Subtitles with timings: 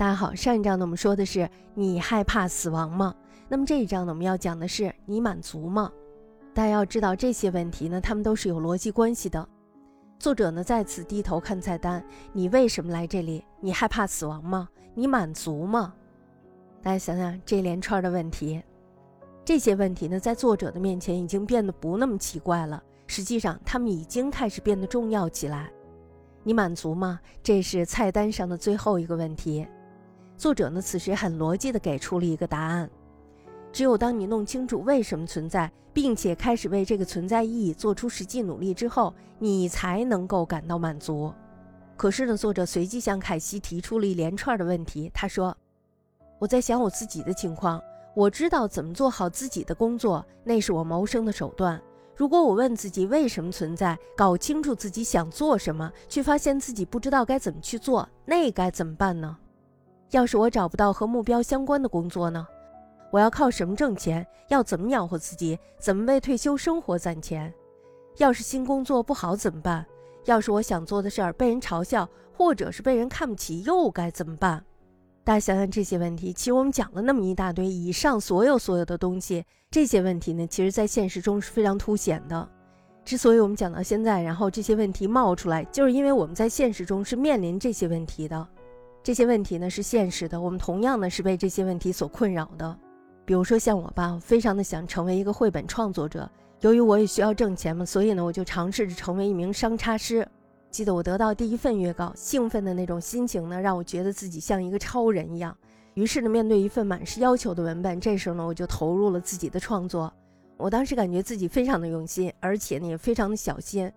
[0.00, 3.14] 大家好，上一章呢我们说的是你害怕死亡吗？
[3.50, 5.92] 那么这一章呢我们要讲的是你满足吗？
[6.54, 9.46] 大家要知道这些问题呢，他们都是有逻辑关系的。
[10.18, 12.02] 作者呢再次低头看菜单，
[12.32, 13.44] 你为什么来这里？
[13.60, 14.70] 你害怕死亡吗？
[14.94, 15.92] 你满足吗？
[16.82, 18.62] 大家想想这连串的问题，
[19.44, 25.70] 这些问题呢在作者的面前已经变得不那么奇怪了，实际上他们已经开始变得重要起来。
[26.42, 27.20] 你满足吗？
[27.42, 29.68] 这是菜单上的最后一个问题。
[30.40, 32.88] 作者呢，此时很逻辑地给出了一个答案：
[33.70, 41.30] 只有当你弄清楚为什么存在，并且开始为这个存在意义做出实际努力之后，你才能够感到满足。
[41.94, 45.10] 可是呢，作者随即向凯西提出了一连串的问题。
[45.12, 45.54] 他说
[46.40, 47.78] ：“我在想我自己的情况，
[48.14, 51.78] 我知道怎么做好自己的工作，那是我谋生的手段。
[52.16, 59.36] 如果我问自己为什么存在，搞清楚自己想做什么，却发现自己不知道该怎么去做，那该怎么办呢？”
[60.10, 62.46] 要是我找不到和目标相关的工作呢？
[63.10, 64.26] 我要靠什么挣钱？
[64.48, 65.58] 要怎么养活自己？
[65.78, 67.52] 怎么为退休生活攒钱？
[68.16, 69.86] 要是新工作不好怎么办？
[70.26, 74.64] 要是我想做的事儿被人嘲笑，或者是被人看不起，又该怎么办？
[75.22, 82.48] 大家想想这些问题，其实我们讲了那么一大堆，以上所有所有的东西，这些问题呢，其实在现实中是非常凸显的。
[83.04, 88.46] 之所以我们讲到现在，然后这些问题冒出来，就是因为我们在现实中是面临这些问题的。
[89.02, 92.76] 这些问题呢是现实的，我们同样呢是被这些问题所困扰的。
[93.24, 96.30] 比如说像我吧，非常的想成为一个绘本创作者。
[96.60, 100.26] 由于我也需要挣钱嘛，所以呢我就尝试着成为一名商差师。
[100.70, 105.56] 记得我得到第一份月稿，兴奋的那种心情呢，让我觉得自己像一个超人一样。
[105.94, 110.12] 于是呢，面对一份满是要求的文本，这时候呢我就投入了自己的创作。
[110.58, 113.90] 我当时感觉自己非常的用心，而且呢也非常的小心。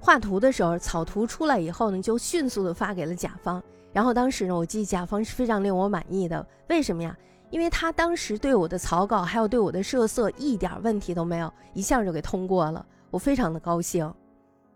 [0.00, 3.62] 画图的时候，草图出来以后呢，就迅速的发给了甲方。
[3.92, 6.46] 然后当时呢，我记甲方是非常令我满意的。
[6.68, 7.16] 为什么呀？
[7.50, 14.12] 因为他当时对我的草稿还有对我的设色一点问题都没有，一下就给通过了，我非常的高兴。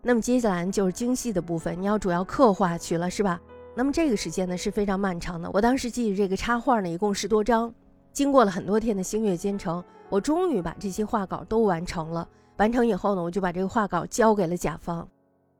[0.01, 3.39] 那么接下来就是精细的部分，你要主要刻画去了，是吧？
[3.75, 5.49] 那么这个时间呢是非常漫长的。
[5.53, 7.71] 我当时记得这个插画呢一共十多张，
[8.11, 12.27] 经过了很多天的星月兼程，我终于把这些画稿都完成了。
[12.57, 15.07] 完成以后呢，我就把这个画稿交给了甲方。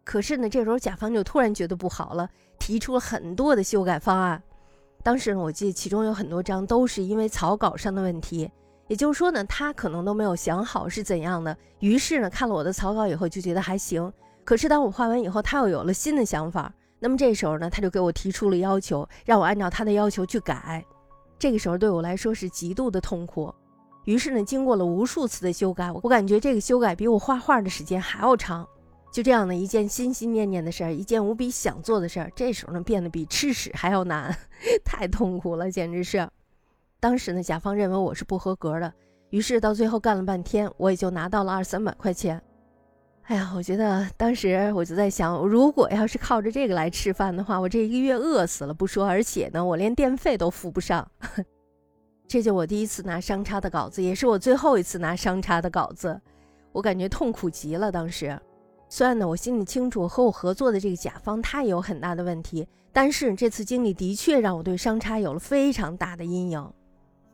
[0.04, 2.30] 可是呢，这时候甲方就突然觉得不好了。
[2.60, 4.42] 提出了很多的修改方案，
[5.02, 8.50] 当时呢，我记得其中有很多章都是因为草稿上的问题，
[8.88, 11.58] 也就是说呢，他可能都没有想好是怎样的。
[11.80, 14.14] 于是呢，看了我的草稿以后就觉得还行。
[14.44, 16.72] 可是当我画完以后，他又有了新的想法。
[17.00, 20.86] 那么这时候呢，他就给我提出了要求，让我按照他的要求去改。
[21.40, 23.52] 这个时候对我来说是极度的痛苦。
[24.06, 28.68] 于是呢，经过了无数次的修改，我感觉这个修改比我画画的时间还要长。
[29.12, 34.34] 就这样的一件心心念念的事儿，一件无比想做的事儿，这时候呢变得比吃屎还要难，
[34.86, 36.28] 太痛苦了，简直是。
[37.00, 38.94] 当时呢，甲方认为我是不合格的，
[39.32, 42.42] 于是到最后干了半天，我也就拿到了二三百块钱。
[43.24, 51.06] 哎呀，我觉得当时我就在想，如果要是靠着这个来吃饭的话，我这一个月饿死了不说，而且呢，我连电费都付不上。
[52.28, 56.20] 这就我第一次拿商差的稿子，也是我最后一次拿商差的稿子，
[56.72, 58.40] 我感觉痛苦极了，当时。
[58.94, 66.74] 虽然呢，我心里清楚和我合作的这个甲方他也有很大的问题，但是这次经历的确让我对商差有了非常大的阴影。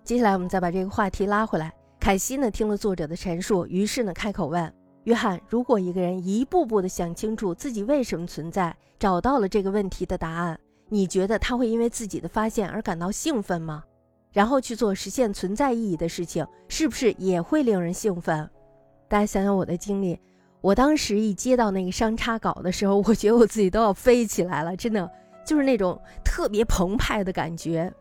[0.03, 4.71] 接下来我们再把这个话题拉回来，凯西呢听了作者的陈述，于是呢开口问
[5.05, 13.83] 约翰：如果一个人一步步的想清楚自己为什么存在，找到了这个问题的答案，你觉得他会因为自己的发现而感到兴奋吗？
[14.31, 18.47] 然后去做实现存在意义的事情，是不是也会令人兴奋？
[19.07, 20.19] 大家想想我的经历。
[20.61, 25.09] 我当时一接到那个商差稿的时候，我觉得我自己都要飞起来了，真的
[25.45, 27.93] 就是那种特别澎湃的感觉。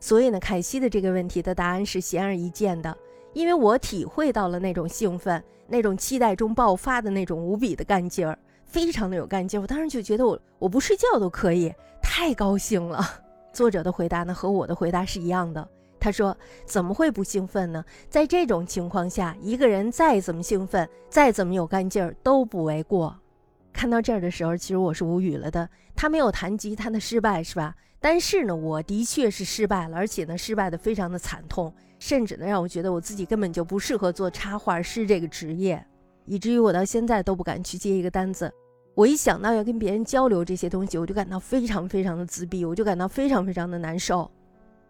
[0.00, 2.96] 所以呢，凯西的这个问题的答案是显而易见的，
[3.32, 9.62] 因为我体会到了那种兴奋、那种期待中爆发的那种无比的干劲儿，非常的有干劲儿。
[9.62, 13.04] 我当时就觉得我我不睡觉都可以，太高兴了。
[13.52, 15.68] 作者的回答呢，和我的回答是一样的。
[16.00, 17.84] 他说：“怎么会不兴奋呢？
[18.08, 23.18] 在这种情况下，一个人再怎么兴奋，再怎么有干劲儿都不为过。”
[23.72, 25.68] 看到这儿的时候，其实我是无语了的。
[25.94, 27.74] 他没有谈及他的失败，是吧？
[28.00, 35.84] 但是呢，我的确是失败了，而且呢，失败的非常的惨痛，甚至呢，让我觉得我自己根本就不适合做插画师这个职业，
[36.24, 38.52] 以至于我到现在都不敢去接一个单子。
[38.94, 44.28] 我一想到要跟别人交流这些东西，我就感到非常非常的自闭，我就感到非常非常的难受。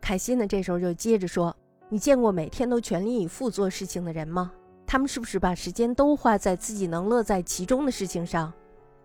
[0.00, 0.46] 凯西呢？
[0.46, 1.54] 这时候就接着说
[1.88, 4.52] ：“你见过每天都全力以赴做事情的人吗？
[4.86, 8.52] 他们是不是把时间都花在自己能乐在其中的事情上？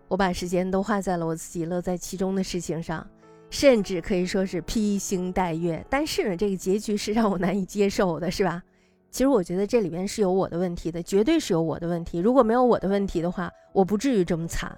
[0.08, 3.06] 我把时间都花在了我自己乐在其中的事情上。
[3.50, 5.84] 甚至可以说是披星戴月。
[5.88, 8.62] 但是呢，这个结局是让我难以接受的，是吧？
[9.10, 12.18] 其实我觉得这里面是有我的问题的，绝对是有我的问题。
[12.18, 14.76] 如果没有我的问题的话，我不至于这么惨。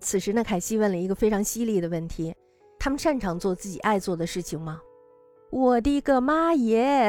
[0.00, 2.34] 此时呢，凯西问了一个非常犀利的问题：
[2.78, 4.78] 他们擅长做自己爱做的事情吗？
[5.54, 7.08] 我的个妈耶！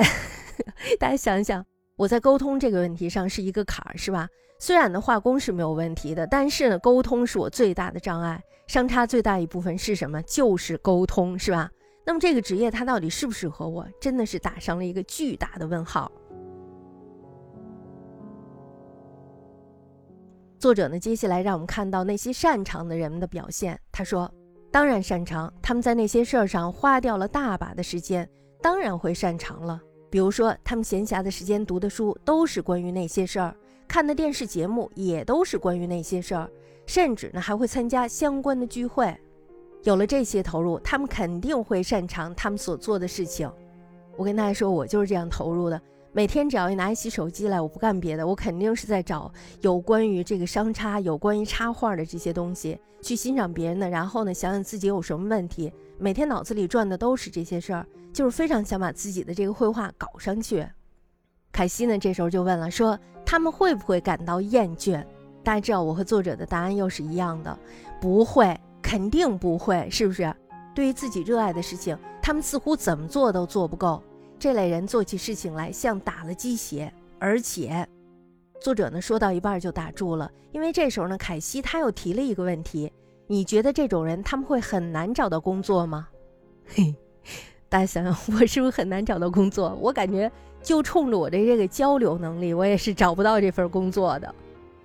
[0.99, 1.65] 大家想想，
[1.95, 4.29] 我在沟通这个问题上是一个坎儿，是吧？
[4.59, 8.39] 虽然呢，画工是没有问题的，但是呢，沟通是我最大的障碍。
[8.67, 10.21] 相差最大一部分是什么？
[10.21, 11.71] 就是沟通，是吧？
[12.05, 16.11] 那么这个职业它到底适不适合我，真的是打上了一个巨大的问号。
[20.59, 23.79] 作者呢，接下来让我们看到那些擅长的人们的表现。
[23.91, 24.31] 他说
[24.75, 28.29] ：“当然擅长，他们在那些事儿上花掉了大把的时间，
[28.61, 29.81] 当然会擅长了。
[30.09, 33.55] 比如说，他们闲暇的时间读的书都是关于那些事儿，
[33.87, 36.51] 看的电视节目也都是关于那些事儿，
[36.85, 39.17] 甚至呢还会参加相关的聚会。”
[39.83, 43.49] 有了这些投入，他们肯定会擅长他们所做的事情。
[44.17, 45.81] 我跟大家说，我就是这样投入的。
[46.15, 49.29] 每天只要一拿起手机来，我不干别的，我肯定是在找
[49.59, 55.69] 有关于这个商插、有关于插画的这些东西，去欣赏别人的，然后呢，想想自己有什么问题。
[55.97, 60.65] 每天脑子里转的都是这些事儿，就是非常想把自己的这个绘画搞上去。
[61.51, 65.03] 凯西呢，这时候就问了，说他们会不会感到厌倦？
[65.43, 67.59] 大家知道，我和作者的答案又是一样的，
[67.99, 68.57] 不会。
[68.81, 70.33] 肯定不会，是不是？
[70.73, 74.01] 对于自己热爱的事情，他们似乎怎么做都做不够。
[74.39, 76.91] 这类人做起事情来像打了鸡血。
[77.19, 77.87] 而且，
[78.61, 82.91] 作者呢说到一半就打住了，因为这时候呢，凯西他又提了一个问题：
[83.27, 86.07] 你觉得这种人他们会很难找到工作吗？
[86.65, 86.93] 嘿，
[87.69, 89.75] 大家想想，我是不是很难找到工作？
[89.81, 94.35] 我感觉就冲着我的这个交流能力，我也是找不到这份工作的。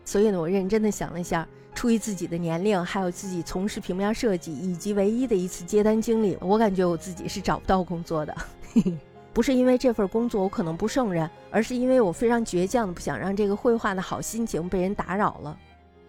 [0.04, 1.46] 所以呢，我认真的想了一下。
[1.72, 8.36] 出于自己的年龄，还有自己从事平面设计以及唯一的一次接单经历，我感觉我自己是找不到工作的。
[8.74, 8.98] 嘿 嘿
[9.32, 15.56] 不是因为这份工作我可能不胜任，而是因为我非常倔强的不想让这个绘画的好心情被人打扰了。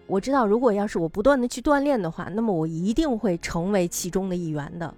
[0.06, 4.92] 我知道，如果要是我不断的去锻炼的话，那么我一定会成为其中的一员的。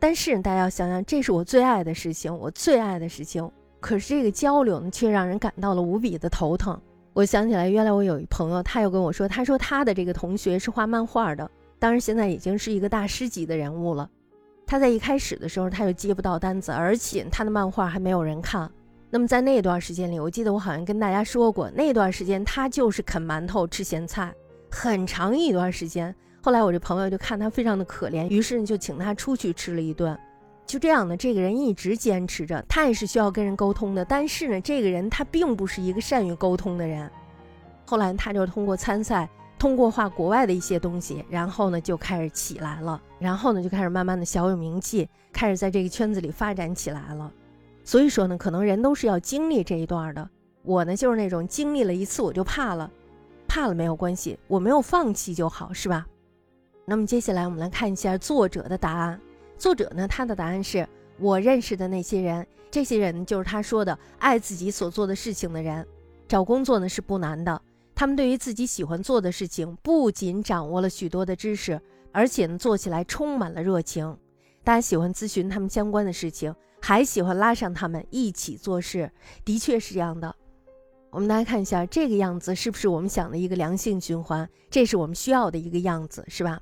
[0.00, 3.48] 但是大家要想想，这是我最爱的事情，我最爱的事情，
[3.80, 6.78] 可是这个交流呢，却让人感到了无比的头疼。
[7.14, 14.08] 我想起来，原来我有一朋友，他又跟我说，他说他的这个同学是画漫画的，当然现在已经是一个大师级的人物了。
[14.68, 18.70] 他在一开始的时候，他就接不到单子，而且他的漫画还没有人看。
[19.08, 24.30] 那么在那段时间里，我记得我好像跟大家说过，那段时间他就是啃馒头吃咸菜，
[24.70, 26.14] 很长一段时间。
[26.42, 30.16] 后来我这朋友就看他非常的可怜，于是就请他出去吃了一顿。
[30.66, 34.04] 就这样呢，这个人一直坚持着，他也是需要跟人沟通的。
[34.04, 37.10] 但是呢，这个人他并不是一个善于沟通的人。
[37.86, 39.26] 后来他就通过参赛，
[39.58, 43.00] 通过画国外的一些东西，然后呢就开始起来了。
[43.18, 47.32] 然后呢就开始慢慢的小有名气，开始在这个圈子里发展起来了。
[47.84, 50.30] 所以说呢，可能人都是要经历这一段的。
[50.62, 52.90] 我呢就是那种经历了一次我就怕了，
[53.48, 56.06] 怕了没有关系，我没有放弃就好，是吧？
[56.84, 59.20] 那么接下来我们来看一下作者的答案。
[59.56, 60.86] 作者呢，他的答案是
[61.18, 65.84] 我认识的那些人，这些人就是他说的爱自己所做的事情的人。
[66.28, 67.60] 找工作呢是不难的，
[67.98, 71.80] 他们对于自己喜欢做的事情，不仅掌握了许多的知识，
[72.12, 74.16] 而且呢做起来充满了热情。
[74.62, 79.10] 大家喜欢咨询他们相关的事情，还喜欢拉上他们一起做事，
[79.44, 80.32] 的确是这样的。
[81.10, 84.48] 我们大家看一下这个样子，是不是我们想的一个良性循环？
[84.70, 86.60] 这是我们需要的一个样子，是吧？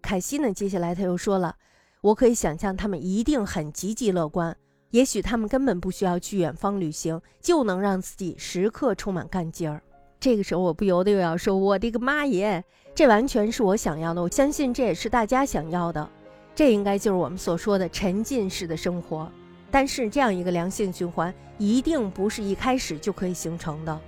[0.00, 1.56] 凯西呢，接下来他又说了。
[2.02, 4.56] 我可以想象他们一定很积极乐观，
[4.90, 9.82] 也许他们根本不需要去远方旅行，就能让自己时刻充满干劲儿。
[10.20, 14.20] 这个时候，我不由得又要说：“我的个妈耶，这完全是我想要的！
[14.20, 16.08] 我相信这也是大家想要的。
[16.54, 19.30] 这应该就是我们所说的沉浸式的生活。
[19.70, 24.00] 但是，这样一个良性循环一定不是一开始就可以形成的，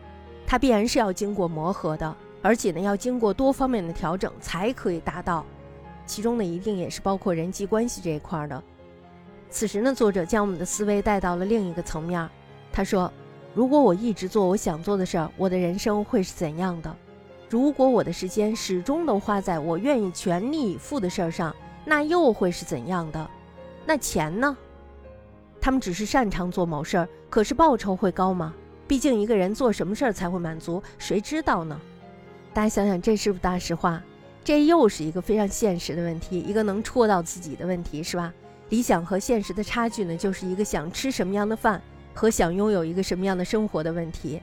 [0.47, 5.47] 它必然是要经过磨合的，而且呢，要经过多方面的调整才可以达到。”
[6.07, 8.61] 其中呢，一定也是包括人际关系这一块的。
[9.49, 12.29] 此时呢，作者将我们的思维带到了另一个层面。
[12.73, 13.13] 他说
[13.53, 16.97] ：“如果我一直做我想做的事儿，我的人生会是怎样的？
[17.49, 21.55] 如果我的时间始终都花在我愿意全力以赴的事儿上，
[21.85, 23.29] 那又会是怎样的？
[23.85, 24.57] 那钱呢？
[25.61, 28.55] 他们只是擅长做某事儿，可是报酬会高吗？
[28.87, 31.81] 毕竟一个人做什么事儿才会满足，谁知道呢？
[32.55, 34.01] 大家想想，这是不是大实话？”
[34.43, 38.33] 这又是一个非常现实的问题，一个能戳到自己的问题，是吧？
[38.71, 41.83] 理想和现实的差距呢，就是一个想吃什么样的饭
[42.15, 44.41] 和想拥有一个什么样的生活的问题。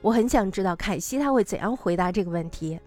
[0.00, 2.80] 我很想知道凯西他会怎样回答这个问题。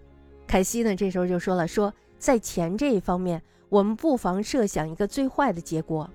[0.46, 6.10] 凯西呢，这时候就说了，说在钱这一方面，我们不妨设想一个最坏的结果：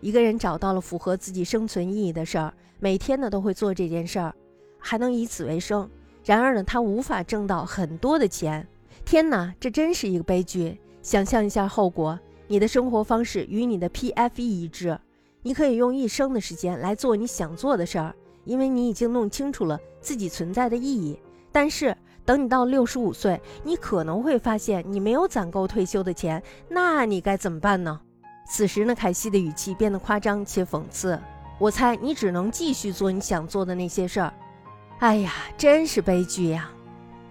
[0.00, 4.34] 一个人找到了符合自己生存意义的事儿，每天呢都会做这件事儿，
[4.78, 5.88] 还能以此为生。
[6.24, 8.66] 然而呢，他无法挣到很多的钱。
[9.04, 10.78] 天哪，这真是一个悲剧！
[11.02, 14.98] 想象一下后果：你的生活方式与你的 PFE 一致，
[15.42, 21.18] 你可以用一生的时间来做你想做的事儿，因为你已经弄清楚了自己存在的意义。
[21.50, 28.00] 但是，等你到六十五岁，你可能会发现你没有攒够退休的钱，那你该怎么办呢？
[28.48, 31.18] 此时呢，凯西的语气变得夸张且讽刺。
[31.58, 34.32] 我猜你只能继续做你想做的那些事儿。
[34.98, 36.70] 哎呀，真是悲剧呀！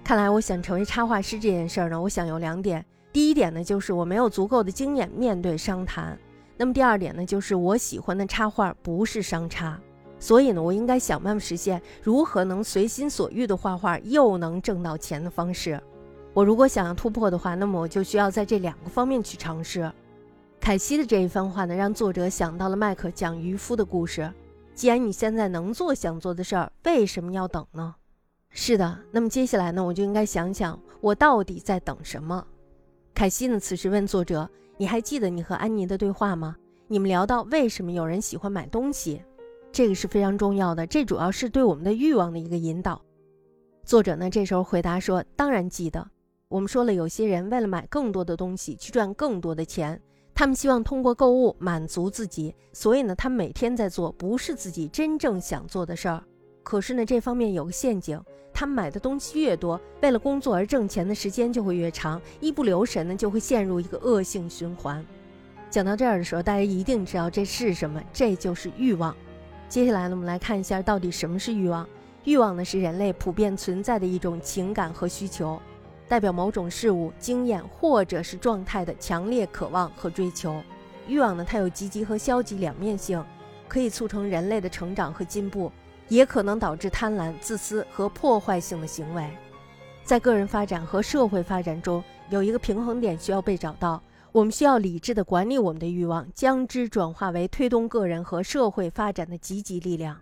[0.03, 2.86] 看来我想成为插画师这件事儿呢，我想有两点。
[3.13, 6.18] 第一点呢，就是我没有足够的经验面对商谈。
[6.62, 9.82] 那么第二点呢，就是我喜欢的插画不是商插。
[10.20, 15.82] 所以呢，我应该想办法实现如何能随心所欲的画画，又能挣到钱的方式。
[16.36, 19.91] 我如果想要突破的话，那么我就需要在这两个方面去尝试。
[20.60, 24.32] 凯西的这一番话呢，让作者想到了迈克讲渔夫的故事。
[24.75, 27.96] 既然你现在能做想做的事儿，为什么要等呢？
[28.51, 32.46] 是的，那么接下来呢，我就应该想想我到底在等什么。
[33.15, 34.48] 凯西呢，此时问作者
[34.78, 36.56] ：“你还记得你和安妮的对话吗？
[36.88, 39.22] 你们聊到为什么有人喜欢买东西，
[39.72, 43.01] 这个是非常重要的，这主要是对我们的欲望的一个引导。”
[43.86, 46.06] 作者呢，这时候回答说：“当然记得。
[46.48, 50.01] 我们说了，有些人为了买更多的东西，去赚更多的钱。”
[50.34, 56.24] 他们希望通过购物满足自己，所以呢，他每天在做不是自己真正想做的事儿。
[56.63, 58.22] 可是呢，这方面有个陷阱，
[58.53, 65.03] 他们买的东西越多，为了工作而挣钱的时间就会越长，一不留神呢，就会陷入一个恶性循环。
[65.70, 69.15] 讲到这儿的时候，大家一定知道这是什么，这就是欲望。
[69.70, 71.88] 接下来呢，我们来看一下到底什么是欲望。
[72.25, 75.60] 欲望呢，是人类普遍存在的一种情感和需求。
[76.08, 80.62] 代表某种事物、经验或者是状态的强烈渴望和追求。
[81.08, 83.24] 欲望呢，它有积极和消极两面性，
[83.70, 85.72] 可以促成人类的成长和进步，
[86.12, 89.25] 也可能导致贪婪、自私和破坏性的行为。
[90.03, 94.01] 在个人发展和社会发展中，有一个平衡点需要被找到。
[94.34, 100.18] 我们需要理智地管理我们的欲望，将之转化为推动个人和社会发展的积极力量。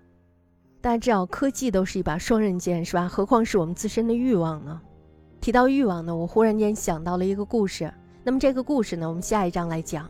[0.80, 3.08] 大家知道，科技都是一把双刃剑，是吧？
[3.08, 4.80] 何况是我们自身的欲望呢？
[5.42, 7.92] 提到欲望呢，我忽然间想到了一个故事。
[8.24, 10.08] 那么这个故事呢，我们下一章来讲。